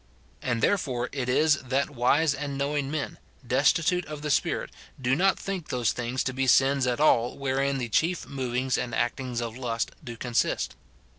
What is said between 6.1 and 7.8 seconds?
to be sins at all wherein